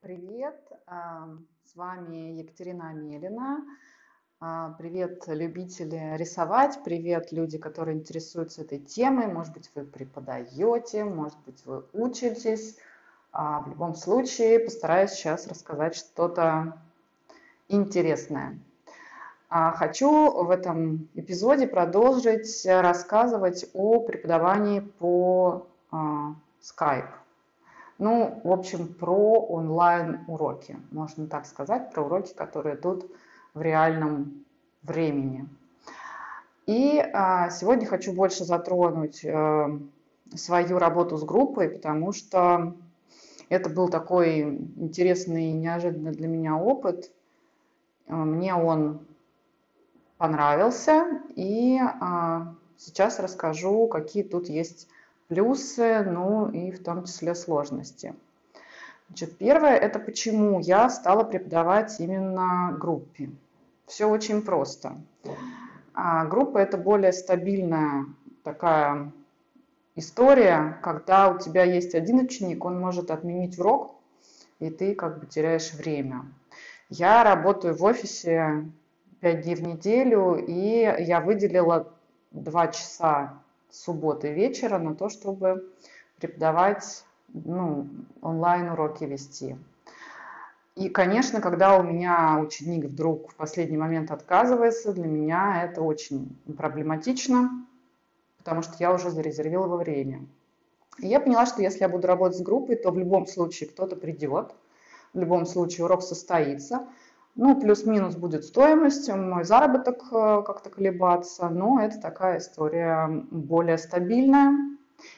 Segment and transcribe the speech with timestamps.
[0.00, 1.26] Привет, а,
[1.64, 3.64] с вами Екатерина Амелина.
[4.38, 9.26] А, привет, любители рисовать, привет, люди, которые интересуются этой темой.
[9.26, 12.76] Может быть, вы преподаете, может быть, вы учитесь.
[13.32, 16.78] А, в любом случае, постараюсь сейчас рассказать что-то
[17.66, 18.60] интересное.
[19.48, 27.19] Хочу в этом эпизоде продолжить рассказывать о преподавании по Skype.
[28.00, 33.04] Ну, в общем, про онлайн-уроки, можно так сказать, про уроки, которые идут
[33.52, 34.42] в реальном
[34.82, 35.46] времени.
[36.64, 39.78] И а, сегодня хочу больше затронуть а,
[40.34, 42.74] свою работу с группой, потому что
[43.50, 44.44] это был такой
[44.76, 47.12] интересный и неожиданный для меня опыт.
[48.08, 49.00] А, мне он
[50.16, 54.88] понравился, и а, сейчас расскажу, какие тут есть
[55.30, 58.14] плюсы, ну и в том числе сложности.
[59.08, 63.30] Значит, первое– это почему я стала преподавать именно группе.
[63.86, 64.96] Все очень просто.
[65.94, 68.06] А группа– это более стабильная
[68.42, 69.12] такая
[69.94, 73.94] история, когда у тебя есть один ученик, он может отменить урок,
[74.58, 76.24] и ты как бы теряешь время.
[76.88, 78.64] Я работаю в офисе
[79.20, 81.92] 5 дней в неделю, и я выделила
[82.32, 83.40] 2 часа
[83.70, 85.70] субботы вечера на то, чтобы
[86.18, 87.88] преподавать, ну,
[88.22, 89.56] онлайн-уроки вести.
[90.76, 96.36] И, конечно, когда у меня ученик вдруг в последний момент отказывается, для меня это очень
[96.56, 97.66] проблематично,
[98.38, 100.24] потому что я уже зарезервировала время.
[100.98, 103.96] И я поняла, что если я буду работать с группой, то в любом случае кто-то
[103.96, 104.54] придет,
[105.12, 106.86] в любом случае урок состоится,
[107.36, 114.52] ну, плюс-минус будет стоимость, мой заработок э, как-то колебаться, но это такая история более стабильная,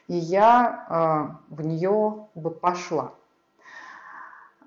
[0.09, 3.15] и я э, в нее бы пошла.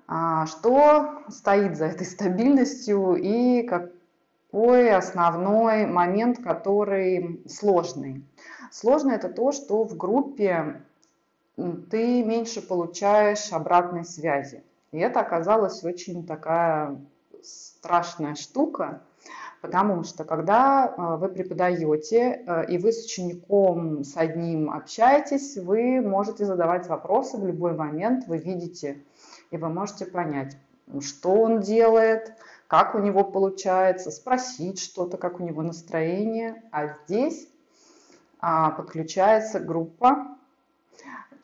[0.08, 8.24] А что стоит за этой стабильностью и какой основной момент, который сложный?
[8.70, 10.82] Сложно это то, что в группе
[11.56, 14.62] ты меньше получаешь обратной связи.
[14.92, 16.98] И это оказалось очень такая
[17.46, 19.02] страшная штука,
[19.60, 26.00] потому что когда э, вы преподаете э, и вы с учеником с одним общаетесь, вы
[26.00, 29.02] можете задавать вопросы в любой момент, вы видите
[29.50, 30.56] и вы можете понять,
[31.00, 32.34] что он делает,
[32.68, 36.62] как у него получается, спросить что-то, как у него настроение.
[36.72, 37.48] А здесь
[38.40, 40.35] а, подключается группа,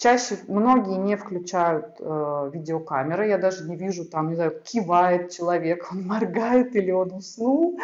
[0.02, 5.86] Чаще многие не включают э, видеокамеры, я даже не вижу, там, не знаю, кивает человек,
[5.92, 7.78] он моргает или он уснул.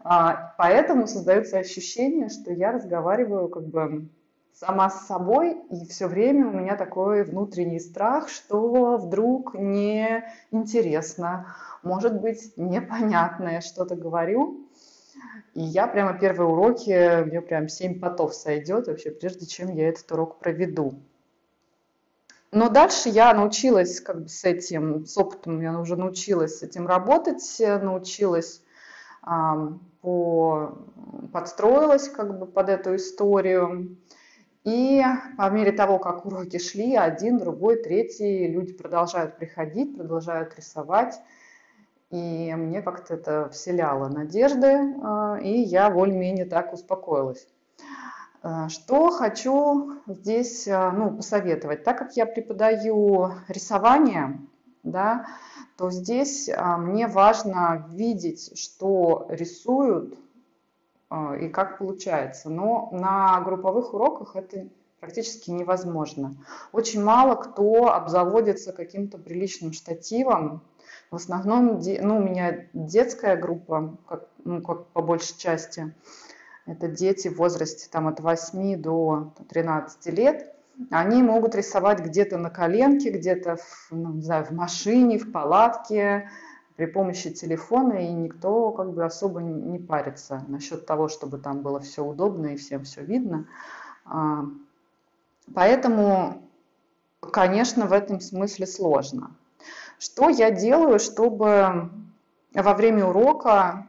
[0.00, 4.08] А, поэтому создается ощущение, что я разговариваю как бы
[4.52, 11.56] сама с собой, и все время у меня такой внутренний страх, что вдруг не интересно,
[11.82, 14.68] может быть, непонятное что-то говорю.
[15.54, 20.12] И я прямо первые уроки, мне прям семь потов сойдет вообще, прежде чем я этот
[20.12, 21.00] урок проведу.
[22.54, 26.86] Но дальше я научилась как бы с этим, с опытом я уже научилась с этим
[26.86, 28.62] работать, научилась
[29.20, 30.78] по,
[31.32, 33.96] подстроилась как бы под эту историю.
[34.62, 35.02] И
[35.36, 41.20] по мере того, как уроки шли, один, другой, третий, люди продолжают приходить, продолжают рисовать.
[42.10, 47.48] И мне как-то это вселяло надежды, а, и я более-менее так успокоилась.
[48.44, 51.82] Э, что хочу здесь э, ну, посоветовать.
[51.82, 54.38] Так как я преподаю рисование,
[54.82, 55.26] да,
[55.78, 60.18] то здесь э, мне важно видеть, что рисуют
[61.40, 62.50] и как получается.
[62.50, 64.66] Но на групповых уроках это
[64.98, 66.34] практически невозможно.
[66.72, 70.62] Очень мало кто обзаводится каким-то приличным штативом.
[71.12, 75.94] В основном ну, у меня детская группа, как, ну, как по большей части.
[76.66, 80.54] Это дети в возрасте там, от 8 до 13 лет.
[80.90, 86.30] Они могут рисовать где-то на коленке, где-то в, ну, не знаю, в машине, в палатке,
[86.76, 91.78] при помощи телефона, и никто как бы особо не парится насчет того, чтобы там было
[91.80, 93.46] все удобно и всем все видно.
[94.04, 94.44] А,
[95.54, 96.42] поэтому,
[97.20, 99.30] конечно, в этом смысле сложно.
[99.98, 101.90] Что я делаю, чтобы
[102.52, 103.86] во время урока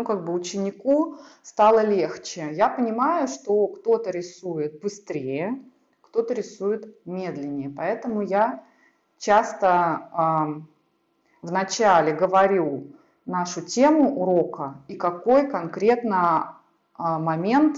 [0.00, 2.52] ну, как бы ученику стало легче.
[2.52, 5.62] Я понимаю, что кто-то рисует быстрее,
[6.00, 7.68] кто-то рисует медленнее.
[7.68, 8.64] Поэтому я
[9.18, 10.60] часто э,
[11.42, 12.86] вначале говорю
[13.26, 16.56] нашу тему урока и какой конкретно
[16.98, 17.76] э, момент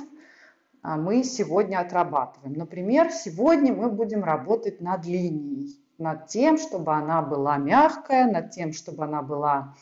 [0.84, 2.52] а, мы сегодня отрабатываем.
[2.56, 8.72] Например, сегодня мы будем работать над линией, над тем, чтобы она была мягкая, над тем,
[8.72, 9.74] чтобы она была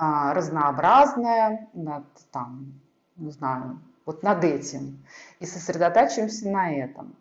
[0.00, 2.72] а, разнообразная, над, там,
[3.16, 5.04] не знаю, вот над этим.
[5.40, 7.16] И сосредотачиваемся на этом.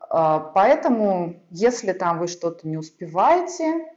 [0.00, 3.94] А, поэтому, если там вы что-то не успеваете,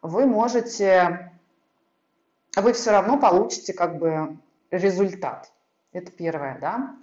[0.00, 1.32] вы можете,
[2.54, 4.36] вы все равно получите как бы
[4.70, 5.50] результат.
[5.92, 6.94] Это первое, да.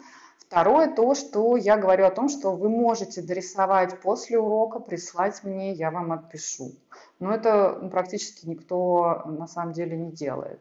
[0.53, 5.73] Второе, то, что я говорю о том, что вы можете дорисовать после урока, прислать мне,
[5.73, 6.73] я вам отпишу.
[7.19, 10.59] Но это практически никто на самом деле не делает.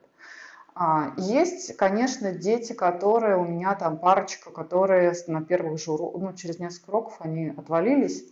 [0.75, 6.33] А, есть, конечно, дети, которые у меня там парочка, которые на первых же уроках, ну,
[6.33, 8.25] через несколько уроков они отвалились,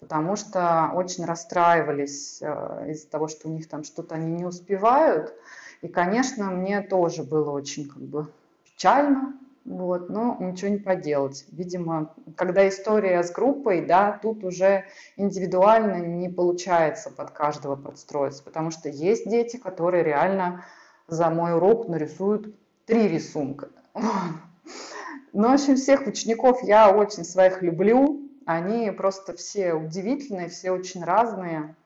[0.00, 5.32] потому что очень расстраивались э, из-за того, что у них там что-то они не успевают.
[5.80, 8.30] И, конечно, мне тоже было очень как бы
[8.66, 9.32] печально,
[9.68, 11.44] вот, но ничего не поделать.
[11.52, 14.86] Видимо, когда история с группой, да, тут уже
[15.16, 20.64] индивидуально не получается под каждого подстроиться, потому что есть дети, которые реально
[21.06, 22.54] за мой урок нарисуют
[22.86, 23.68] три рисунка.
[25.34, 28.22] Но, в общем, всех учеников я очень своих люблю.
[28.46, 31.76] Они просто все удивительные, все очень разные.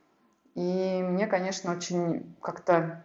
[0.55, 3.05] И мне, конечно, очень как-то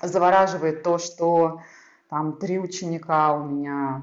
[0.00, 1.62] завораживает то, что
[2.08, 4.02] там три ученика у меня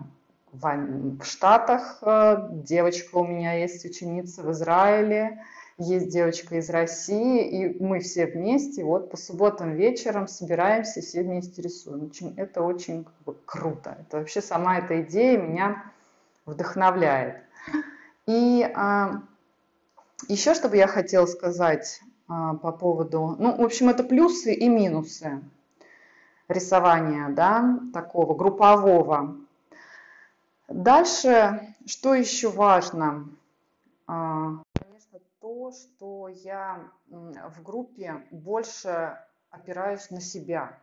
[0.52, 5.44] в, Штатах, э, девочка у меня есть ученица в Израиле,
[5.78, 11.62] есть девочка из России, и мы все вместе вот по субботам вечером собираемся, все вместе
[11.62, 12.06] рисуем.
[12.06, 13.98] Очень, это очень как бы, круто.
[14.00, 15.84] Это вообще сама эта идея меня
[16.46, 17.42] вдохновляет.
[18.26, 19.24] И а,
[20.30, 22.00] еще, что бы я хотела сказать
[22.30, 25.42] а, по поводу, ну, в общем, это плюсы и минусы
[26.48, 29.38] рисования, да, такого группового.
[30.68, 33.30] Дальше, что еще важно?
[34.08, 36.80] А, конечно, то, что я
[37.14, 39.18] в группе больше
[39.52, 40.78] опираюсь на себя.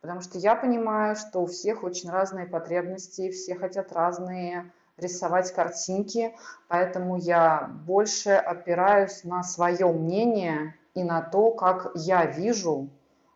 [0.00, 6.34] Потому что я понимаю, что у всех очень разные потребности, все хотят разные рисовать картинки,
[6.68, 12.88] поэтому я больше опираюсь на свое мнение и на то, как я вижу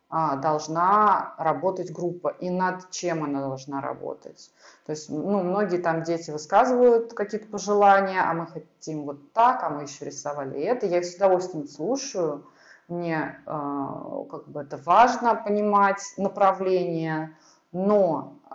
[0.09, 4.51] должна работать группа и над чем она должна работать.
[4.85, 9.69] То есть, ну, многие там дети высказывают какие-то пожелания, а мы хотим вот так, а
[9.69, 10.85] мы еще рисовали это.
[10.85, 12.45] Я их с удовольствием слушаю.
[12.87, 17.35] Мне э, как бы это важно понимать направление,
[17.71, 18.51] но э,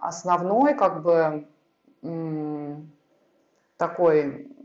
[0.00, 1.46] основной как бы
[2.02, 2.76] э,
[3.76, 4.55] такой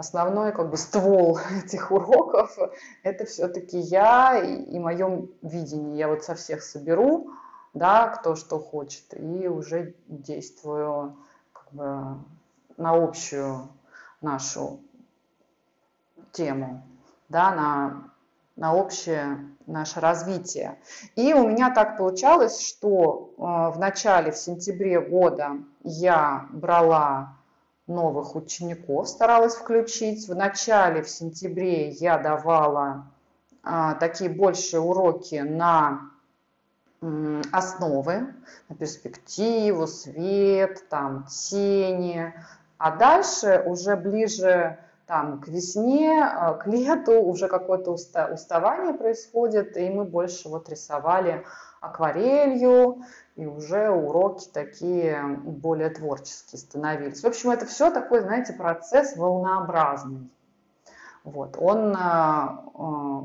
[0.00, 2.58] основной как бы ствол этих уроков
[3.02, 5.98] это все-таки я и, и мое видение.
[5.98, 7.30] Я вот со всех соберу,
[7.74, 11.16] да, кто что хочет, и уже действую
[11.52, 11.84] как бы
[12.76, 13.68] на общую
[14.22, 14.80] нашу
[16.32, 16.82] тему,
[17.28, 18.10] да, на,
[18.56, 20.78] на общее наше развитие.
[21.14, 27.39] И у меня так получалось, что э, в начале, в сентябре года я брала
[27.90, 30.28] новых учеников старалась включить.
[30.28, 33.06] В начале, в сентябре, я давала
[33.62, 36.10] а, такие большие уроки на
[37.02, 38.34] м, основы,
[38.68, 42.32] на перспективу, свет, там, тени.
[42.78, 44.78] А дальше уже ближе
[45.10, 51.44] там, к весне, а, к лету уже какое-то уставание происходит, и мы больше вот рисовали
[51.80, 53.02] акварелью,
[53.34, 57.24] и уже уроки такие более творческие становились.
[57.24, 60.30] В общем, это все такой, знаете, процесс волнообразный.
[61.24, 61.56] Вот.
[61.58, 63.24] Он а, а,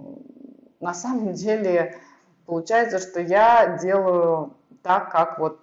[0.79, 1.99] на самом деле
[2.47, 5.59] получается, что я делаю так, как вот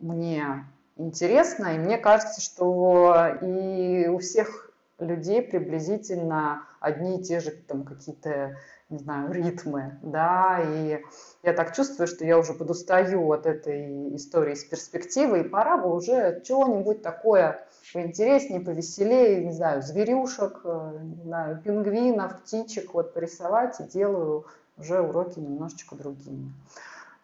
[0.00, 0.64] мне
[0.96, 4.65] интересно, и мне кажется, что и у всех
[4.98, 8.56] людей приблизительно одни и те же там какие-то
[8.88, 11.02] не знаю, ритмы, да, и
[11.42, 15.92] я так чувствую, что я уже подустаю от этой истории с перспективой, и пора бы
[15.92, 23.80] уже чего-нибудь такое поинтереснее, повеселее, не знаю, зверюшек, э, не знаю, пингвинов, птичек вот порисовать,
[23.80, 24.46] и делаю
[24.78, 26.52] уже уроки немножечко другими.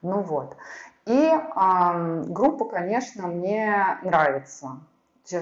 [0.03, 0.57] Ну вот.
[1.07, 4.81] И э, группа, конечно, мне нравится.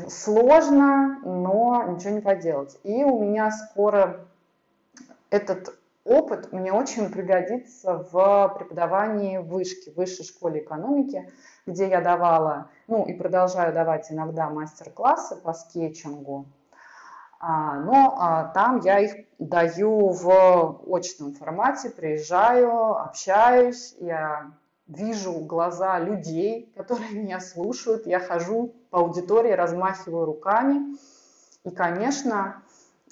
[0.08, 2.78] Сложно, но ничего не поделать.
[2.84, 4.26] И у меня скоро
[5.30, 11.30] этот опыт мне очень пригодится в преподавании в вышке, в высшей школе экономики,
[11.66, 16.46] где я давала, ну и продолжаю давать иногда мастер-классы по скетчингу.
[17.38, 24.50] А, но а, там я их даю в очном формате, приезжаю, общаюсь, я
[24.86, 30.96] вижу глаза людей, которые меня слушают, я хожу по аудитории, размахиваю руками.
[31.64, 32.62] И, конечно,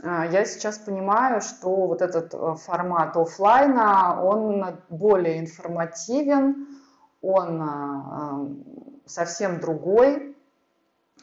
[0.03, 6.67] а, я сейчас понимаю, что вот этот э, формат офлайна, он более информативен,
[7.21, 8.47] он а,
[9.07, 10.37] совсем другой,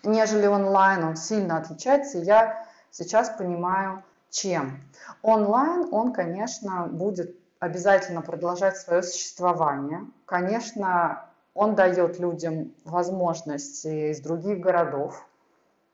[0.03, 2.17] нежели онлайн, он сильно отличается.
[2.17, 4.81] И я сейчас понимаю, чем.
[5.21, 10.01] Онлайн, он, конечно, будет обязательно продолжать свое существование.
[10.25, 15.25] Конечно, он дает людям возможность из других городов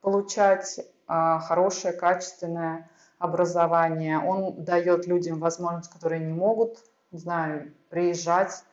[0.02, 2.90] получать а, хорошее, качественное
[3.20, 4.20] образование.
[4.20, 6.80] Он дает людям возможность, которые не могут,
[7.12, 8.64] не знаю, приезжать,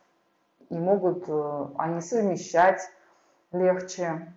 [0.71, 2.81] не могут э, они совмещать
[3.51, 4.33] легче.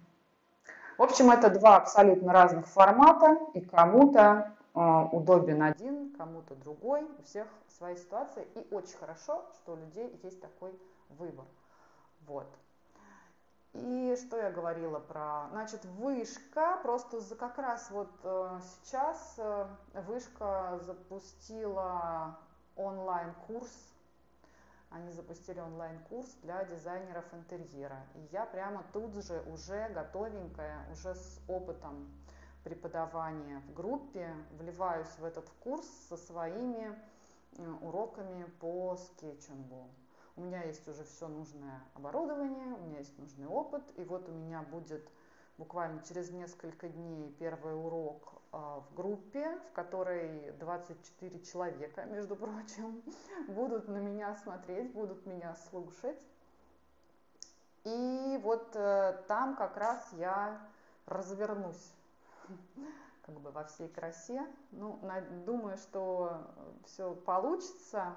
[0.99, 4.81] В общем, это два абсолютно разных формата, и кому-то э,
[5.13, 8.47] удобен один, кому-то другой, у всех свои ситуации.
[8.55, 10.73] И очень хорошо, что у людей есть такой
[11.09, 11.47] выбор.
[12.27, 12.47] Вот.
[13.73, 15.49] И что я говорила про...
[15.51, 19.67] Значит, вышка, просто за как раз вот э, сейчас э,
[20.07, 22.39] вышка запустила
[22.77, 23.71] онлайн-курс.
[24.91, 28.05] Они запустили онлайн-курс для дизайнеров интерьера.
[28.15, 32.13] И я прямо тут же уже готовенькая, уже с опытом
[32.65, 36.95] преподавания в группе, вливаюсь в этот курс со своими
[37.59, 39.89] Э, уроками по скетчингу.
[40.37, 44.33] У меня есть уже все нужное оборудование, у меня есть нужный опыт, и вот у
[44.33, 45.07] меня будет
[45.59, 53.03] буквально через несколько дней первый урок э, в группе, в которой 24 человека, между прочим,
[53.47, 56.19] будут на меня смотреть, будут меня слушать.
[57.85, 60.67] И вот э, там как раз я
[61.05, 61.93] развернусь
[63.27, 64.47] как бы во всей красе.
[64.71, 64.99] Ну,
[65.45, 66.41] думаю, что
[66.87, 68.17] все получится.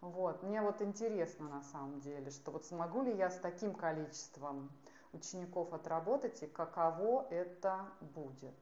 [0.00, 0.42] Вот.
[0.42, 4.70] Мне вот интересно на самом деле, что вот смогу ли я с таким количеством
[5.12, 8.54] учеников отработать и каково это будет.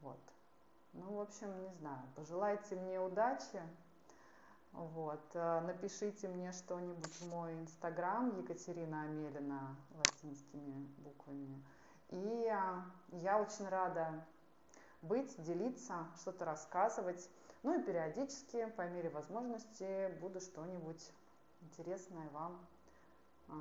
[0.00, 0.18] Вот.
[0.92, 2.02] Ну, в общем, не знаю.
[2.14, 3.62] Пожелайте мне удачи.
[4.72, 5.24] Вот.
[5.34, 11.62] Э, напишите мне что-нибудь в мой инстаграм Екатерина Амелина латинскими буквами.
[12.10, 12.82] И э,
[13.12, 14.24] я очень рада
[15.02, 17.28] быть, делиться, что-то рассказывать.
[17.62, 21.10] Ну и периодически, по мере возможности, буду что-нибудь
[21.60, 22.64] интересное вам
[23.48, 23.54] а,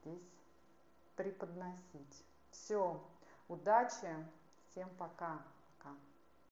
[0.00, 0.22] здесь
[1.16, 2.24] преподносить.
[2.50, 3.02] Все,
[3.48, 4.08] удачи,
[4.70, 5.42] всем пока.